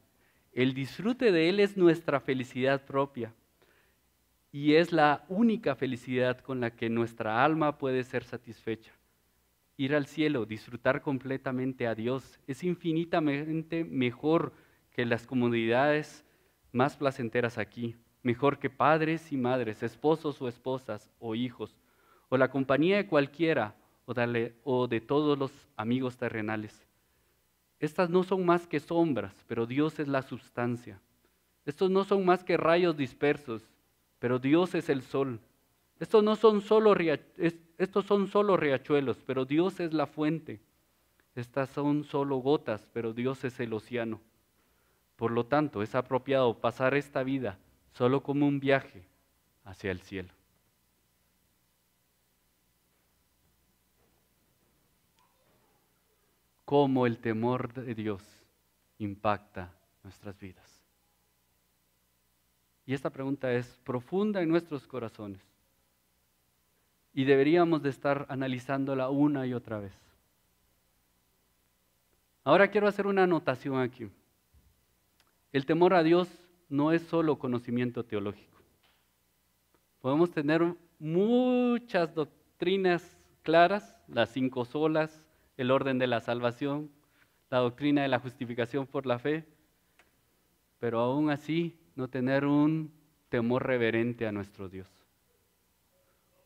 [0.53, 3.33] El disfrute de Él es nuestra felicidad propia
[4.51, 8.99] y es la única felicidad con la que nuestra alma puede ser satisfecha
[9.79, 14.53] ir al cielo, disfrutar completamente a Dios, es infinitamente mejor
[14.91, 16.25] que las comodidades
[16.73, 21.79] más placenteras aquí, mejor que padres y madres, esposos o esposas o hijos,
[22.29, 24.15] o la compañía de cualquiera o
[24.89, 26.88] de, todos los amigos terrenales.
[27.81, 31.01] Estas no son más que sombras, pero Dios es la sustancia.
[31.65, 33.63] Estos no son más que rayos dispersos,
[34.19, 35.41] pero Dios es el sol.
[36.01, 36.95] Estos no son solo,
[37.79, 40.61] estos son solo riachuelos, pero Dios es la fuente.
[41.35, 44.21] Estas son solo gotas, pero Dios es el océano.
[45.17, 47.59] Por lo tanto, es apropiado pasar esta vida
[47.93, 49.05] solo como un viaje
[49.65, 50.38] hacia el cielo.
[56.69, 58.23] Cómo el temor de Dios
[58.99, 59.73] impacta
[60.05, 60.85] nuestras vidas.
[62.85, 65.41] Y esta pregunta es profunda en nuestros corazones.
[67.15, 69.95] Y deberíamos de estar analizándola una y otra vez.
[72.45, 74.11] Ahora quiero hacer una anotación aquí.
[75.53, 76.29] El temor a Dios
[76.69, 78.61] no es solo conocimiento teológico.
[80.03, 85.28] Podemos tener muchas doctrinas claras, las cinco solas,
[85.59, 86.91] el orden de la salvación,
[87.51, 89.45] la doctrina de la justificación por la fe,
[90.79, 92.93] pero aún así no tener un
[93.29, 94.89] temor reverente a nuestro Dios.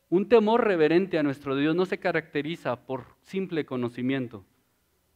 [0.09, 4.43] Un temor reverente a nuestro Dios no se caracteriza por simple conocimiento.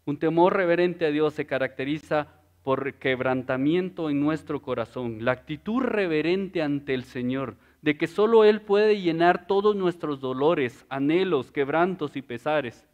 [0.06, 2.28] Un temor reverente a Dios se caracteriza
[2.64, 8.62] por quebrantamiento en nuestro corazón, la actitud reverente ante el Señor, de que solo Él
[8.62, 12.86] puede llenar todos nuestros dolores, anhelos, quebrantos y pesares,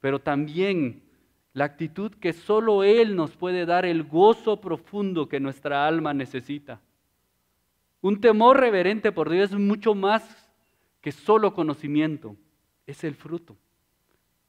[0.00, 1.02] pero también
[1.52, 6.80] la actitud que solo Él nos puede dar el gozo profundo que nuestra alma necesita.
[8.00, 10.48] Un temor reverente por Dios es mucho más
[11.00, 12.36] que solo conocimiento,
[12.86, 13.56] es el fruto.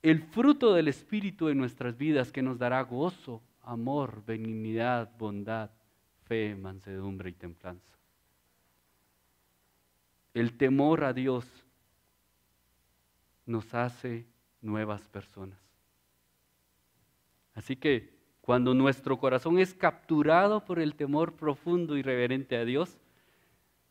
[0.01, 5.71] El fruto del Espíritu en nuestras vidas que nos dará gozo, amor, benignidad, bondad,
[6.25, 7.97] fe, mansedumbre y templanza.
[10.33, 11.45] El temor a Dios
[13.45, 14.25] nos hace
[14.61, 15.59] nuevas personas.
[17.53, 22.97] Así que cuando nuestro corazón es capturado por el temor profundo y reverente a Dios,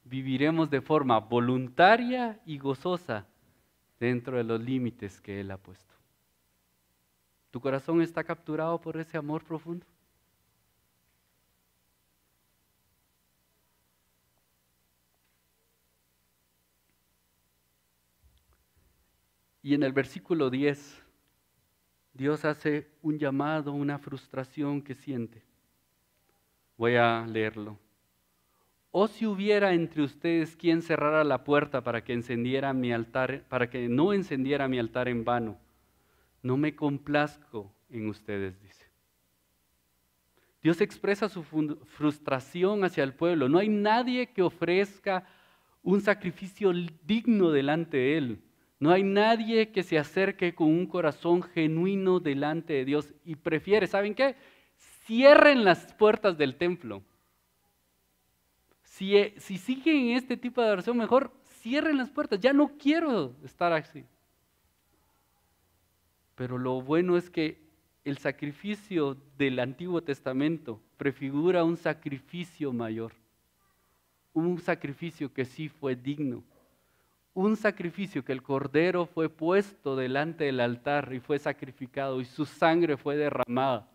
[0.05, 3.27] viviremos de forma voluntaria y gozosa
[4.01, 5.95] dentro de los límites que Él ha puesto.
[7.51, 9.87] ¿Tu corazón está capturado por ese amor profundo?
[19.69, 21.05] Y en el versículo 10,
[22.15, 25.43] Dios hace un llamado, una frustración que siente.
[26.79, 27.79] Voy a leerlo.
[28.91, 33.69] O si hubiera entre ustedes quien cerrara la puerta para que encendiera mi altar, para
[33.69, 35.59] que no encendiera mi altar en vano
[36.43, 38.87] no me complazco en ustedes, dice.
[40.63, 43.51] Dios expresa su frustración hacia el pueblo.
[43.51, 45.27] No hay nadie que ofrezca
[45.83, 46.73] un sacrificio
[47.05, 48.48] digno delante de Él.
[48.81, 53.87] No hay nadie que se acerque con un corazón genuino delante de Dios y prefiere,
[53.87, 54.37] ¿saben qué?
[55.05, 57.03] Cierren las puertas del templo.
[58.83, 62.39] Si, si siguen este tipo de oración, mejor cierren las puertas.
[62.41, 64.05] Ya no quiero estar así.
[66.35, 67.59] Pero lo bueno es que
[68.05, 73.13] el sacrificio del Antiguo Testamento prefigura un sacrificio mayor,
[74.33, 76.45] un sacrificio que sí fue digno,
[77.39, 82.45] un sacrificio que el cordero fue puesto delante del altar y fue sacrificado y su
[82.45, 83.89] sangre fue derramada.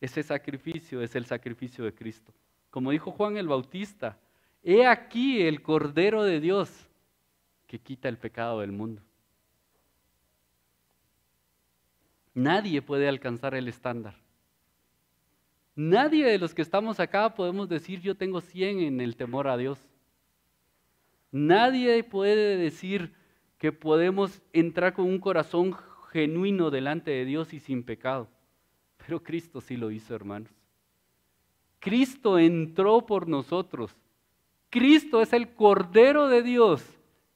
[0.00, 2.32] Ese sacrificio es el sacrificio de Cristo.
[2.70, 4.16] Como dijo Juan el Bautista,
[4.62, 6.88] he aquí el cordero de Dios
[7.66, 9.02] que quita el pecado del mundo.
[12.32, 14.14] Nadie puede alcanzar el estándar.
[15.74, 19.58] Nadie de los que estamos acá podemos decir yo tengo 100 en el temor a
[19.58, 19.89] Dios.
[21.32, 23.14] Nadie puede decir
[23.58, 25.76] que podemos entrar con un corazón
[26.12, 28.28] genuino delante de Dios y sin pecado.
[28.96, 30.50] Pero Cristo sí lo hizo, hermanos.
[31.78, 33.96] Cristo entró por nosotros.
[34.68, 36.84] Cristo es el Cordero de Dios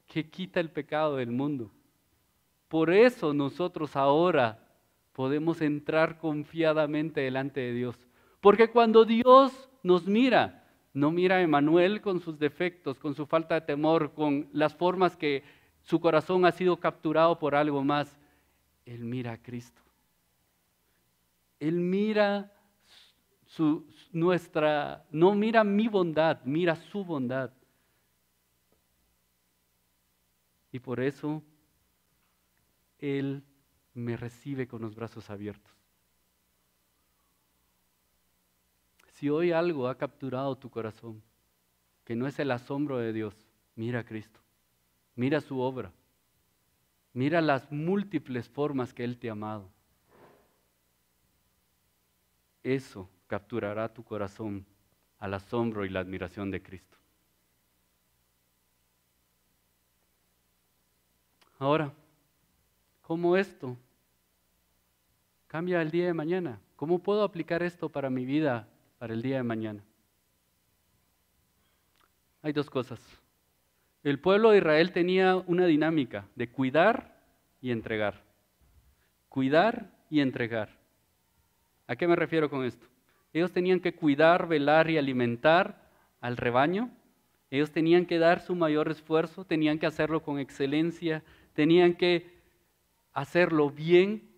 [0.06, 1.70] que quita el pecado del mundo.
[2.68, 4.64] Por eso nosotros ahora
[5.12, 7.96] podemos entrar confiadamente delante de Dios.
[8.40, 10.63] Porque cuando Dios nos mira,
[10.94, 15.16] no mira a Emanuel con sus defectos, con su falta de temor, con las formas
[15.16, 15.42] que
[15.82, 18.16] su corazón ha sido capturado por algo más.
[18.86, 19.82] Él mira a Cristo.
[21.58, 22.52] Él mira
[24.12, 27.50] nuestra, no mira mi bondad, mira su bondad.
[30.70, 31.42] Y por eso
[32.98, 33.42] Él
[33.94, 35.73] me recibe con los brazos abiertos.
[39.14, 41.22] Si hoy algo ha capturado tu corazón,
[42.04, 43.34] que no es el asombro de Dios,
[43.76, 44.40] mira a Cristo,
[45.14, 45.92] mira su obra,
[47.12, 49.70] mira las múltiples formas que Él te ha amado.
[52.64, 54.66] Eso capturará tu corazón
[55.20, 56.98] al asombro y la admiración de Cristo.
[61.60, 61.92] Ahora,
[63.02, 63.76] ¿cómo esto
[65.46, 66.60] cambia el día de mañana?
[66.74, 68.68] ¿Cómo puedo aplicar esto para mi vida,
[69.04, 69.84] para el día de mañana?
[72.40, 72.98] Hay dos cosas.
[74.02, 77.14] El pueblo de Israel tenía una dinámica de cuidar
[77.60, 78.22] y entregar.
[79.28, 80.70] Cuidar y entregar.
[81.86, 82.86] ¿A qué me refiero con esto?
[83.34, 85.90] Ellos tenían que cuidar, velar y alimentar
[86.22, 86.88] al rebaño.
[87.50, 92.38] Ellos tenían que dar su mayor esfuerzo, tenían que hacerlo con excelencia, tenían que
[93.12, 94.30] hacerlo bien,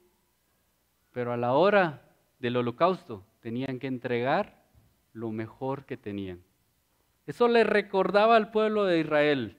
[1.13, 2.03] pero a la hora
[2.41, 4.56] del holocausto tenían que entregar
[5.17, 6.43] lo mejor que tenían.
[7.27, 9.57] Eso le recordaba al pueblo de Israel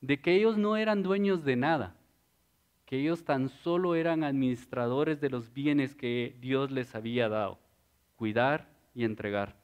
[0.00, 1.96] de que ellos no eran dueños de nada,
[2.86, 7.58] que ellos tan solo eran administradores de los bienes que Dios les había dado,
[8.16, 9.56] cuidar y entregar.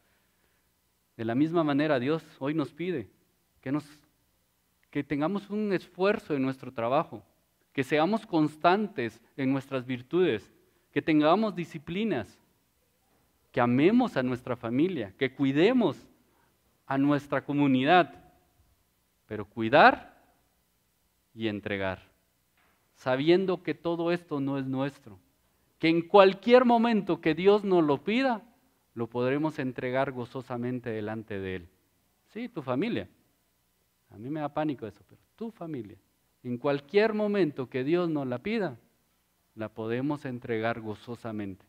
[1.17, 3.09] De la misma manera Dios hoy nos pide
[3.61, 3.77] que,
[4.91, 7.25] que tengamos un esfuerzo en nuestro trabajo,
[7.73, 10.53] que seamos constantes en nuestras virtudes,
[10.91, 12.39] que tengamos disciplinas,
[13.51, 16.07] que amemos a nuestra familia, que cuidemos
[16.87, 18.25] a nuestra comunidad,
[19.27, 20.19] pero cuidar
[21.35, 22.03] y entregar,
[22.95, 25.19] sabiendo que todo esto no es nuestro,
[25.79, 28.43] que en cualquier momento que Dios nos lo pida,
[28.95, 31.69] lo podremos entregar gozosamente delante de Él.
[32.29, 33.09] Sí, tu familia.
[34.11, 35.97] A mí me da pánico eso, pero tu familia.
[36.43, 38.79] En cualquier momento que Dios nos la pida,
[39.55, 41.65] la podemos entregar gozosamente,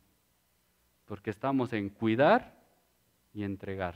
[1.10, 2.56] porque estamos en cuidar
[3.34, 3.96] y entregar.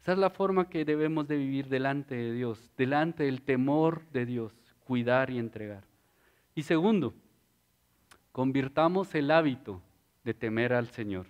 [0.00, 4.24] Esa es la forma que debemos de vivir delante de Dios, delante del temor de
[4.24, 4.54] Dios,
[4.84, 5.82] cuidar y entregar.
[6.54, 7.12] Y segundo,
[8.30, 9.82] convirtamos el hábito
[10.22, 11.26] de temer al Señor.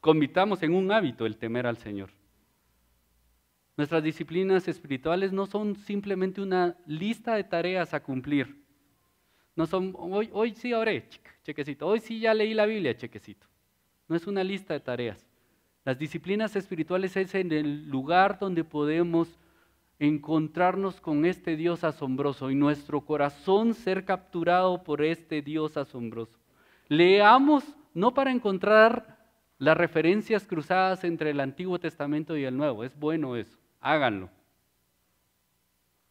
[0.00, 2.10] Convirtamos en un hábito el temer al Señor.
[3.76, 8.59] Nuestras disciplinas espirituales no son simplemente una lista de tareas a cumplir.
[9.56, 11.08] No son, hoy, hoy sí oré,
[11.42, 11.86] chequecito.
[11.86, 13.46] Hoy sí ya leí la Biblia, chequecito.
[14.08, 15.26] No es una lista de tareas.
[15.84, 19.38] Las disciplinas espirituales es en el lugar donde podemos
[19.98, 26.38] encontrarnos con este Dios asombroso y nuestro corazón ser capturado por este Dios asombroso.
[26.88, 29.18] Leamos no para encontrar
[29.58, 34.30] las referencias cruzadas entre el Antiguo Testamento y el Nuevo, es bueno eso, háganlo.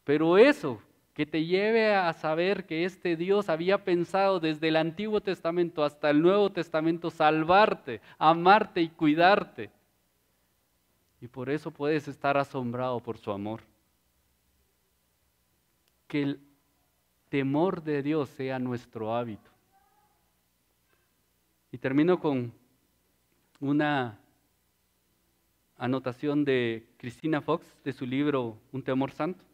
[0.03, 0.79] Pero eso
[1.19, 6.09] que te lleve a saber que este Dios había pensado desde el Antiguo Testamento hasta
[6.11, 9.69] el Nuevo Testamento salvarte, amarte y cuidarte.
[11.19, 13.63] Y por eso puedes estar asombrado por su amor.
[16.07, 16.39] Que el
[17.27, 19.51] temor de Dios sea nuestro hábito.
[21.69, 22.53] Y termino con
[23.59, 24.17] una
[25.75, 29.48] anotación de Cristina Fox de su libro Un temor santo.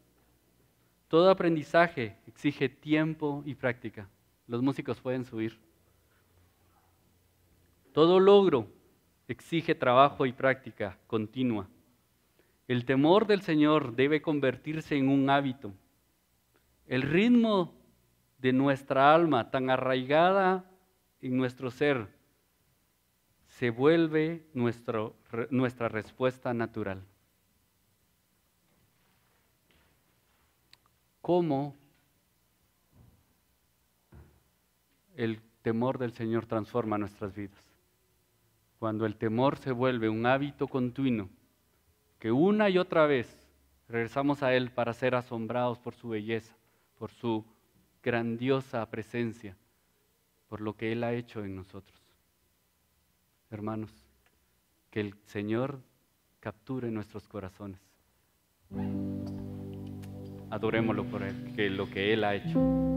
[1.08, 4.08] Todo aprendizaje exige tiempo y práctica.
[4.46, 5.58] Los músicos pueden subir.
[7.92, 8.68] Todo logro
[9.28, 11.68] exige trabajo y práctica continua.
[12.68, 15.72] El temor del Señor debe convertirse en un hábito.
[16.86, 17.74] El ritmo
[18.38, 20.68] de nuestra alma, tan arraigada
[21.20, 22.08] en nuestro ser,
[23.46, 27.02] se vuelve nuestra respuesta natural.
[31.26, 31.74] Cómo
[35.16, 37.64] el temor del Señor transforma nuestras vidas.
[38.78, 41.28] Cuando el temor se vuelve un hábito continuo,
[42.20, 43.26] que una y otra vez
[43.88, 46.54] regresamos a Él para ser asombrados por su belleza,
[46.96, 47.44] por su
[48.04, 49.56] grandiosa presencia,
[50.48, 52.00] por lo que Él ha hecho en nosotros.
[53.50, 53.90] Hermanos,
[54.92, 55.80] que el Señor
[56.38, 57.80] capture nuestros corazones
[60.50, 62.95] adorémoslo por él, que lo que Él ha hecho.